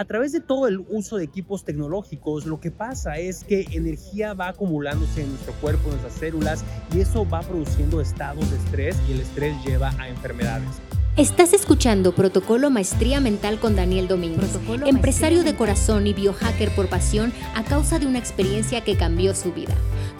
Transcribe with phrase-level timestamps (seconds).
[0.00, 4.32] a través de todo el uso de equipos tecnológicos, lo que pasa es que energía
[4.32, 8.96] va acumulándose en nuestro cuerpo, en nuestras células, y eso va produciendo estados de estrés
[9.06, 10.70] y el estrés lleva a enfermedades.
[11.18, 17.30] Estás escuchando Protocolo Maestría Mental con Daniel Domínguez, empresario de corazón y biohacker por pasión
[17.54, 19.74] a causa de una experiencia que cambió su vida.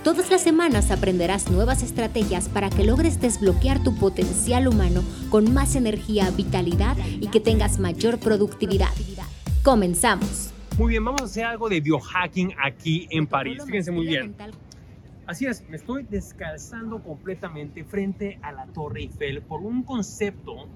[0.05, 5.75] Todas las semanas aprenderás nuevas estrategias para que logres desbloquear tu potencial humano con más
[5.75, 8.91] energía, vitalidad y que tengas mayor productividad.
[9.62, 10.54] Comenzamos.
[10.79, 13.62] Muy bien, vamos a hacer algo de biohacking aquí en París.
[13.66, 14.34] Fíjense muy bien.
[15.27, 20.66] Así es, me estoy descalzando completamente frente a la Torre Eiffel por un concepto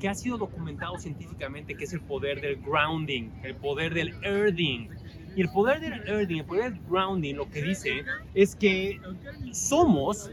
[0.00, 4.88] que ha sido documentado científicamente, que es el poder del grounding, el poder del earthing.
[5.36, 9.00] Y el poder del earthing, el poder del grounding, lo que dice es que
[9.52, 10.32] somos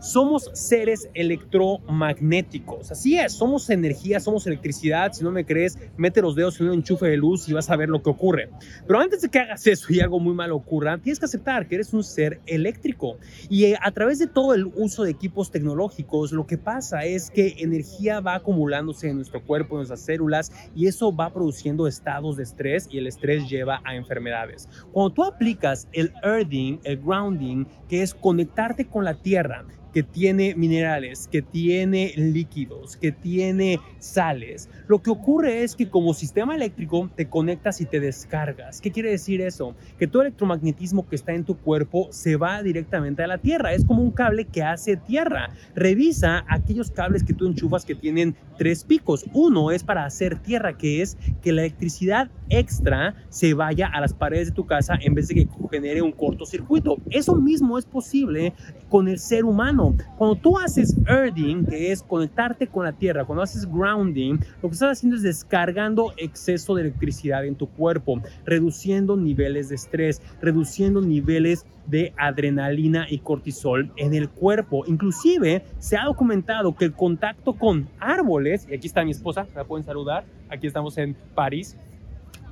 [0.00, 2.90] somos seres electromagnéticos.
[2.90, 5.12] Así es, somos energía, somos electricidad.
[5.12, 7.76] Si no me crees, mete los dedos en un enchufe de luz y vas a
[7.76, 8.50] ver lo que ocurre.
[8.86, 11.76] Pero antes de que hagas eso y algo muy malo ocurra, tienes que aceptar que
[11.76, 13.18] eres un ser eléctrico.
[13.48, 17.30] Y eh, a través de todo el uso de equipos tecnológicos, lo que pasa es
[17.30, 22.36] que energía va acumulándose en nuestro cuerpo, en nuestras células, y eso va produciendo estados
[22.36, 24.68] de estrés y el estrés lleva a enfermedades.
[24.92, 30.54] Cuando tú aplicas el earthing, el grounding, que es conectarte con la tierra, que tiene
[30.54, 34.68] minerales, que tiene líquidos, que tiene sales.
[34.88, 38.80] Lo que ocurre es que como sistema eléctrico te conectas y te descargas.
[38.80, 39.74] ¿Qué quiere decir eso?
[39.98, 43.72] Que todo electromagnetismo que está en tu cuerpo se va directamente a la tierra.
[43.72, 45.50] Es como un cable que hace tierra.
[45.74, 49.24] Revisa aquellos cables que tú enchufas que tienen tres picos.
[49.32, 54.12] Uno es para hacer tierra, que es que la electricidad extra se vaya a las
[54.12, 56.98] paredes de tu casa en vez de que genere un cortocircuito.
[57.08, 58.52] Eso mismo es posible
[58.88, 59.94] con el ser humano.
[60.18, 64.74] Cuando tú haces earthing, que es conectarte con la tierra, cuando haces grounding, lo que
[64.74, 71.00] estás haciendo es descargando exceso de electricidad en tu cuerpo, reduciendo niveles de estrés, reduciendo
[71.00, 74.84] niveles de adrenalina y cortisol en el cuerpo.
[74.86, 79.64] Inclusive se ha documentado que el contacto con árboles, y aquí está mi esposa, la
[79.64, 81.76] pueden saludar, aquí estamos en París,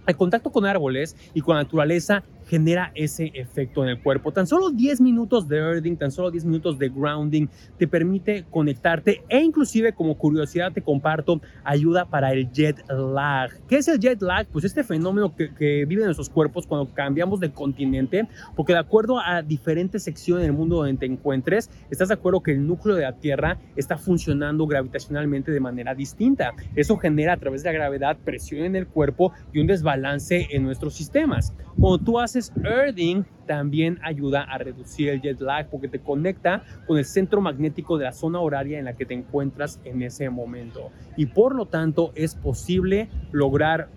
[0.09, 4.33] el contacto con árboles y con la naturaleza genera ese efecto en el cuerpo.
[4.33, 9.23] Tan solo 10 minutos de earthing, tan solo 10 minutos de grounding te permite conectarte
[9.29, 13.51] e inclusive como curiosidad te comparto ayuda para el jet lag.
[13.69, 14.47] ¿Qué es el jet lag?
[14.47, 18.27] Pues este fenómeno que, que vive en nuestros cuerpos cuando cambiamos de continente,
[18.57, 22.53] porque de acuerdo a diferentes secciones del mundo donde te encuentres, estás de acuerdo que
[22.53, 26.53] el núcleo de la Tierra está funcionando gravitacionalmente de manera distinta.
[26.75, 30.63] Eso genera a través de la gravedad presión en el cuerpo y un desbalance en
[30.63, 31.53] nuestros sistemas.
[31.79, 36.99] Cuando tú haces earthing también ayuda a reducir el jet lag porque te conecta con
[36.99, 40.91] el centro magnético de la zona horaria en la que te encuentras en ese momento.
[41.17, 43.91] Y por lo tanto es posible lograr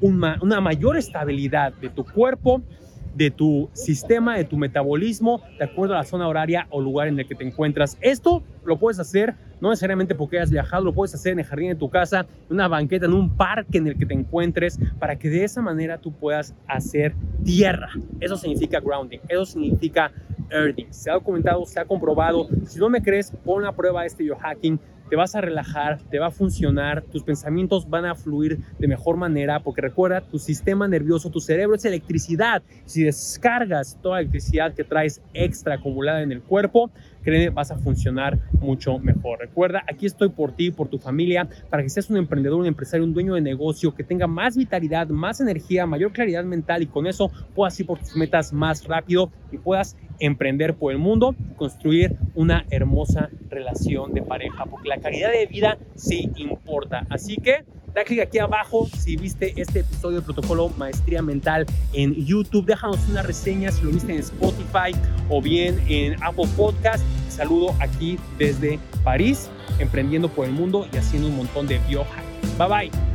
[0.00, 2.62] una, una mayor estabilidad de tu cuerpo,
[3.14, 7.18] de tu sistema, de tu metabolismo, de acuerdo a la zona horaria o lugar en
[7.18, 7.98] el que te encuentras.
[8.00, 11.68] Esto lo puedes hacer no necesariamente porque hayas viajado, lo puedes hacer en el jardín
[11.68, 15.16] de tu casa, en una banqueta, en un parque en el que te encuentres, para
[15.16, 17.14] que de esa manera tú puedas hacer
[17.44, 17.90] tierra.
[18.18, 20.10] Eso significa grounding, eso significa
[20.50, 20.86] earthing.
[20.90, 22.48] Se ha documentado, se ha comprobado.
[22.66, 24.80] Si no me crees, pon a prueba este biohacking
[25.12, 29.18] te vas a relajar, te va a funcionar, tus pensamientos van a fluir de mejor
[29.18, 32.62] manera, porque recuerda, tu sistema nervioso, tu cerebro es electricidad.
[32.86, 36.90] Si descargas toda la electricidad que traes extra acumulada en el cuerpo,
[37.22, 39.40] créeme, vas a funcionar mucho mejor.
[39.40, 43.04] Recuerda, aquí estoy por ti, por tu familia, para que seas un emprendedor, un empresario,
[43.04, 47.06] un dueño de negocio que tenga más vitalidad, más energía, mayor claridad mental y con
[47.06, 51.54] eso puedas ir por tus metas más rápido y puedas emprender por el mundo y
[51.54, 57.06] construir una hermosa relación de pareja, porque la calidad de vida sí importa.
[57.10, 62.14] Así que da clic aquí abajo si viste este episodio de Protocolo Maestría Mental en
[62.14, 62.66] YouTube.
[62.66, 64.96] Déjanos una reseña si lo viste en Spotify
[65.28, 67.04] o bien en Apple Podcast.
[67.28, 72.24] Saludo aquí desde París, emprendiendo por el mundo y haciendo un montón de biohack.
[72.58, 73.11] Bye bye.